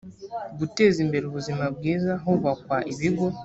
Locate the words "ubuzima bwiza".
1.27-2.11